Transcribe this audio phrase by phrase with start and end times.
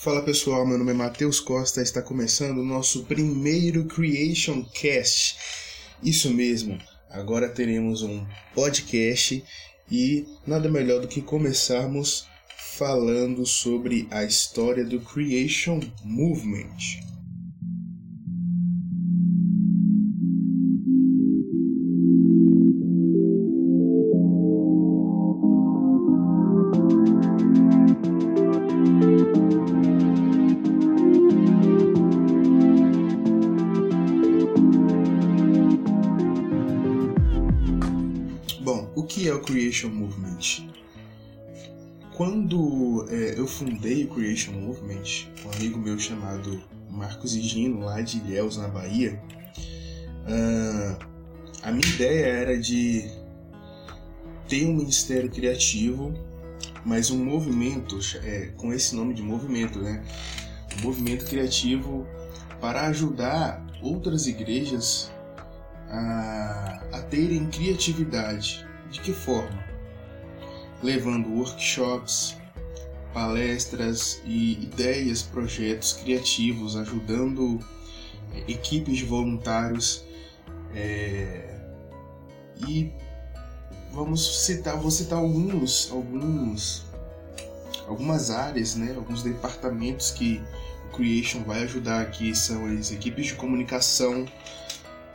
[0.00, 5.36] Fala pessoal, meu nome é Matheus Costa, está começando o nosso primeiro Creation Cast.
[6.00, 6.78] Isso mesmo,
[7.10, 8.24] agora teremos um
[8.54, 9.42] podcast
[9.90, 12.28] e nada melhor do que começarmos
[12.76, 16.76] falando sobre a história do Creation Movement.
[39.18, 40.70] Que é o Creation Movement?
[42.16, 48.18] Quando é, eu fundei o Creation Movement, um amigo meu chamado Marcos Higino, lá de
[48.18, 49.20] Ilhéus, na Bahia,
[50.22, 51.04] uh,
[51.64, 53.10] a minha ideia era de
[54.46, 56.14] ter um ministério criativo,
[56.84, 60.04] mas um movimento, é, com esse nome de movimento, né?
[60.78, 62.06] Um movimento criativo
[62.60, 65.10] para ajudar outras igrejas
[65.88, 69.64] a, a terem criatividade de que forma?
[70.82, 72.36] Levando workshops,
[73.12, 77.58] palestras e ideias, projetos criativos, ajudando
[78.34, 80.04] eh, equipes de voluntários
[80.74, 81.58] é,
[82.66, 82.92] e
[83.92, 86.84] vamos citar, vou citar alguns, alguns,
[87.86, 90.40] algumas áreas, né, alguns departamentos que
[90.86, 94.24] o Creation vai ajudar aqui são as equipes de comunicação,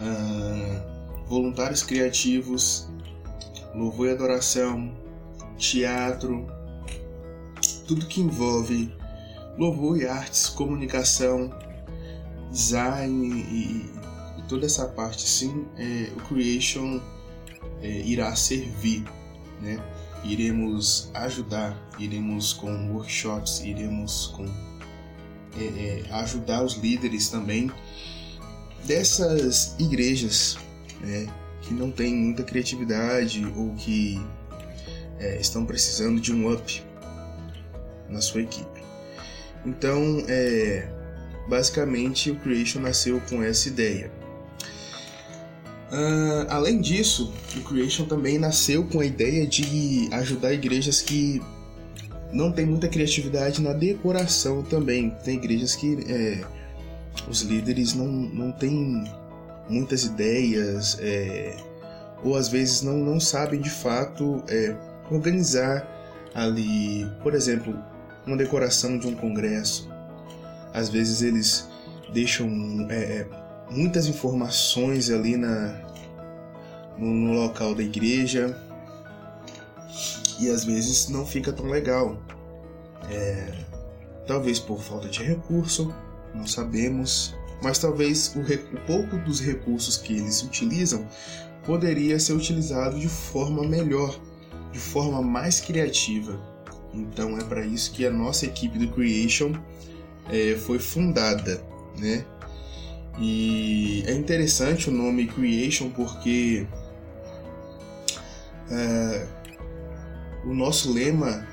[0.00, 2.88] uh, voluntários criativos,
[3.74, 4.94] louvor e adoração,
[5.56, 6.46] teatro,
[7.86, 8.92] tudo que envolve
[9.58, 11.50] louvor e artes, comunicação,
[12.50, 13.90] design e,
[14.38, 17.00] e toda essa parte, sim, é, o Creation
[17.82, 19.04] é, irá servir,
[19.60, 19.78] né?
[20.22, 24.44] Iremos ajudar, iremos com workshops, iremos com
[25.56, 27.70] é, é ajudar os líderes também
[28.84, 30.58] dessas igrejas,
[31.00, 31.26] né?
[31.62, 34.20] Que não têm muita criatividade ou que
[35.18, 36.82] é, estão precisando de um up
[38.08, 38.80] na sua equipe.
[39.64, 40.88] Então, é,
[41.48, 44.10] basicamente, o Creation nasceu com essa ideia.
[45.92, 51.42] Uh, além disso, o Creation também nasceu com a ideia de ajudar igrejas que
[52.32, 55.10] não têm muita criatividade na decoração também.
[55.24, 56.44] Tem igrejas que é,
[57.28, 59.04] os líderes não, não têm
[59.68, 61.56] muitas ideias, é,
[62.22, 64.76] ou às vezes não, não sabem de fato é,
[65.10, 65.86] organizar
[66.34, 67.76] ali, por exemplo,
[68.26, 69.90] uma decoração de um congresso.
[70.72, 71.68] Às vezes eles
[72.12, 72.48] deixam
[72.90, 73.26] é, é
[73.70, 75.80] muitas informações ali na,
[76.98, 78.56] no, no local da igreja
[80.38, 82.16] e às vezes não fica tão legal.
[83.10, 83.52] É,
[84.26, 85.92] talvez por falta de recurso,
[86.34, 91.06] não sabemos mas talvez o, o pouco dos recursos que eles utilizam
[91.64, 94.18] poderia ser utilizado de forma melhor,
[94.72, 96.38] de forma mais criativa.
[96.92, 99.52] Então é para isso que a nossa equipe do Creation
[100.28, 101.62] é, foi fundada,
[101.98, 102.24] né?
[103.18, 106.66] E é interessante o nome Creation porque
[108.70, 109.26] é,
[110.44, 111.46] o nosso lema,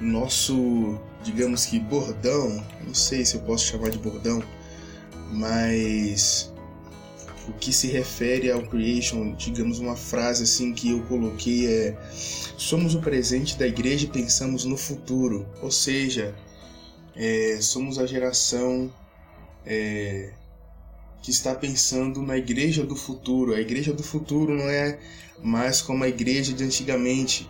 [0.00, 4.42] o nosso, digamos que bordão, não sei se eu posso chamar de bordão,
[5.32, 6.52] mas
[7.48, 11.96] o que se refere ao creation, digamos uma frase assim que eu coloquei é:
[12.56, 16.34] somos o presente da igreja e pensamos no futuro, ou seja,
[17.16, 18.92] é, somos a geração
[19.66, 20.32] é,
[21.22, 23.54] que está pensando na igreja do futuro.
[23.54, 24.98] A igreja do futuro não é
[25.42, 27.48] mais como a igreja de antigamente.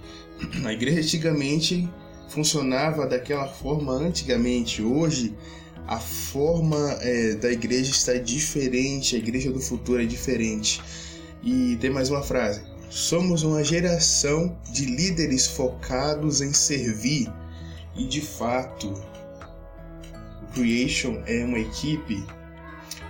[0.65, 1.89] A igreja antigamente
[2.29, 4.83] funcionava daquela forma antigamente.
[4.83, 5.35] Hoje
[5.87, 10.81] a forma é, da igreja está diferente, a igreja do futuro é diferente.
[11.43, 17.33] E tem mais uma frase: somos uma geração de líderes focados em servir,
[17.97, 18.95] e de fato,
[20.55, 22.25] Creation é uma equipe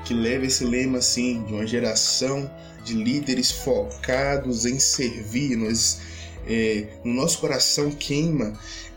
[0.05, 2.51] que leva esse lema assim, de uma geração
[2.85, 5.57] de líderes focados em servir.
[5.57, 6.01] Nós,
[6.47, 8.53] é, no nosso coração queima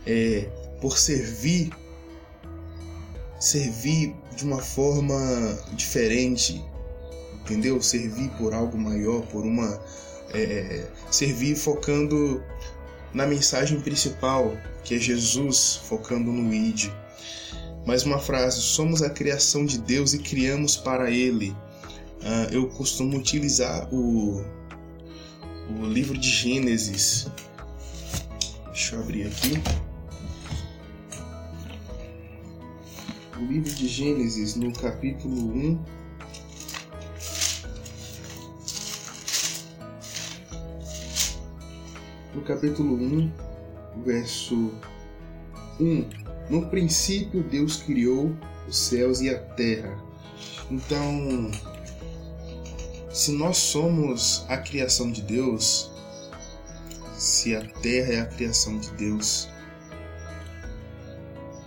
[0.05, 0.47] é,
[0.79, 1.71] por servir
[3.45, 5.15] servir de uma forma
[5.73, 6.65] diferente,
[7.41, 7.79] entendeu?
[7.79, 9.79] Servir por algo maior, por uma.
[10.33, 12.43] É, servir focando
[13.13, 16.89] na mensagem principal, que é Jesus, focando no ID.
[17.85, 21.55] Mais uma frase: somos a criação de Deus e criamos para Ele.
[22.21, 24.43] Uh, eu costumo utilizar o,
[25.69, 27.27] o livro de Gênesis.
[28.71, 29.84] Deixa eu abrir aqui.
[33.37, 35.85] O livro de Gênesis, no capítulo 1.
[42.33, 43.31] No capítulo 1,
[44.05, 44.71] verso
[45.79, 46.09] 1.
[46.49, 48.35] No princípio, Deus criou
[48.67, 49.97] os céus e a terra.
[50.71, 51.51] Então,
[53.11, 55.91] se nós somos a criação de Deus,
[57.17, 59.49] se a terra é a criação de Deus,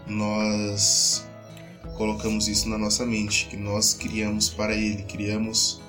[0.06, 1.27] nós
[1.98, 5.80] colocamos isso na nossa mente, que nós criamos para Ele, criamos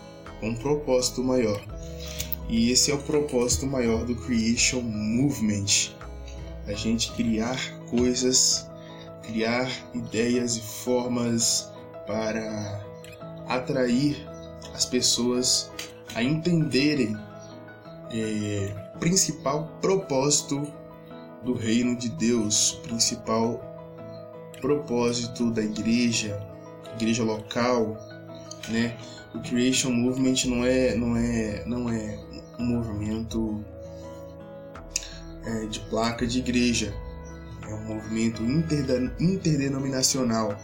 [0.41, 1.61] um propósito maior.
[2.50, 5.91] E esse é o propósito maior do Creation Movement.
[6.65, 7.59] A gente criar
[7.91, 8.67] coisas,
[9.21, 11.71] criar ideias e formas
[12.07, 12.83] para
[13.47, 14.17] atrair
[14.73, 15.71] as pessoas
[16.15, 17.15] a entenderem
[18.12, 20.67] é, principal propósito
[21.44, 23.69] do reino de Deus, principal
[24.59, 26.39] propósito da igreja,
[26.95, 27.97] igreja local,
[28.69, 28.97] né?
[29.33, 32.19] O Creation Movement não é não é não é
[32.59, 33.63] um movimento
[35.45, 36.94] é, de placa de igreja,
[37.67, 38.44] é um movimento
[39.19, 40.57] interdenominacional.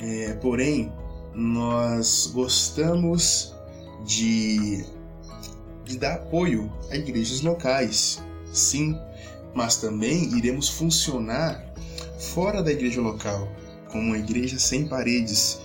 [0.00, 0.92] É, porém,
[1.34, 3.54] nós gostamos
[4.04, 4.84] de,
[5.84, 8.22] de dar apoio a igrejas locais,
[8.52, 8.98] sim,
[9.54, 11.71] mas também iremos funcionar
[12.18, 13.48] fora da igreja local,
[13.90, 15.60] como uma igreja sem paredes.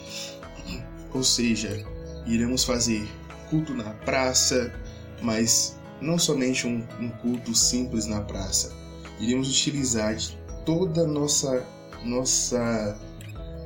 [1.13, 1.85] Ou seja,
[2.25, 3.07] iremos fazer
[3.49, 4.73] culto na praça,
[5.21, 8.71] mas não somente um, um culto simples na praça.
[9.19, 11.65] Iremos utilizar de toda a nossa
[12.03, 12.97] nossa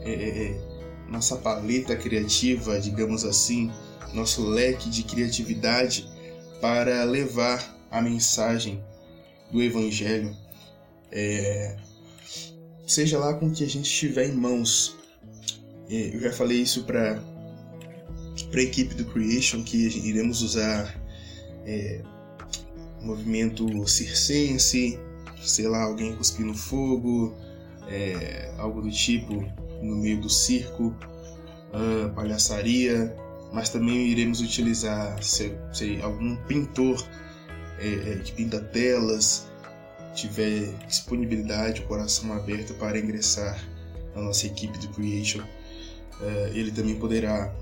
[0.04, 0.72] é, é, é
[1.10, 3.70] nossa paleta criativa, digamos assim,
[4.14, 6.10] nosso leque de criatividade
[6.62, 8.82] para levar a mensagem
[9.52, 10.34] do Evangelho,
[11.12, 11.76] é,
[12.92, 14.98] seja lá com que a gente estiver em mãos.
[15.90, 17.22] Eu já falei isso para
[18.54, 20.94] a equipe do Creation que iremos usar
[21.66, 22.02] é,
[23.02, 25.00] movimento circense,
[25.42, 27.34] sei lá, alguém cuspindo fogo,
[27.88, 29.34] é, algo do tipo
[29.82, 30.96] no meio do circo,
[31.74, 33.16] uh, palhaçaria,
[33.52, 37.04] mas também iremos utilizar sei algum pintor
[37.80, 39.48] é, é, que pinta telas,
[40.14, 43.64] tiver disponibilidade, coração aberto para ingressar
[44.16, 47.54] na nossa equipe de Creation, uh, ele também poderá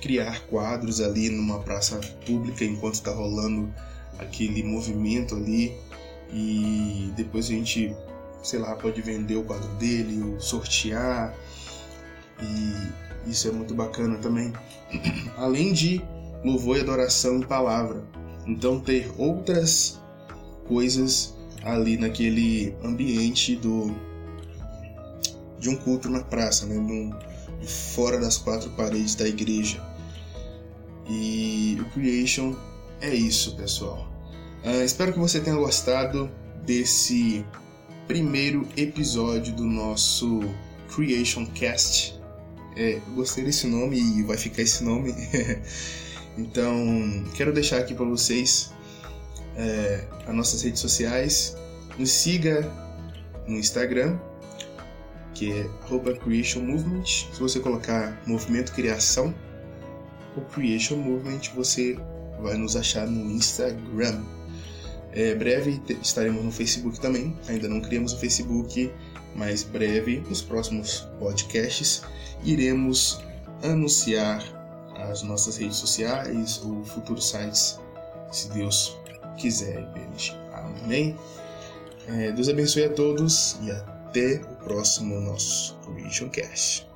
[0.00, 3.72] criar quadros ali numa praça pública enquanto está rolando
[4.18, 5.76] aquele movimento ali
[6.32, 7.94] e depois a gente,
[8.42, 11.34] sei lá, pode vender o quadro dele ou sortear
[12.40, 14.52] e isso é muito bacana também.
[15.36, 16.02] Além de
[16.44, 18.02] louvor e adoração em palavra.
[18.46, 20.00] Então ter outras
[20.66, 21.34] coisas
[21.64, 23.94] ali naquele ambiente do
[25.58, 26.76] de um culto na praça, né?
[26.76, 27.12] Um,
[27.64, 29.80] fora das quatro paredes da igreja.
[31.08, 32.56] E o Creation
[33.00, 34.10] é isso, pessoal.
[34.64, 36.28] Uh, espero que você tenha gostado
[36.64, 37.44] desse
[38.08, 40.40] primeiro episódio do nosso
[40.92, 42.20] Creation Cast.
[42.76, 45.14] É, gostei desse nome e vai ficar esse nome.
[46.36, 48.72] então, quero deixar aqui para vocês
[49.56, 51.56] é, as nossas redes sociais.
[51.98, 52.70] Nos siga
[53.46, 54.18] no Instagram,
[55.34, 57.04] que é Creation Movement.
[57.04, 59.34] Se você colocar Movimento Criação
[60.36, 61.98] ou Creation Movement, você
[62.40, 64.22] vai nos achar no Instagram.
[65.12, 67.36] É, breve estaremos no Facebook também.
[67.48, 68.90] Ainda não criamos o Facebook,
[69.34, 72.02] mas breve, nos próximos podcasts,
[72.44, 73.20] iremos
[73.62, 74.42] anunciar
[75.10, 77.78] as nossas redes sociais ou futuros sites,
[78.30, 78.96] se Deus
[79.36, 80.36] quiser e permitir.
[80.52, 81.16] Amém?
[82.08, 86.91] É, Deus abençoe a todos e até o próximo nosso Creation Cast.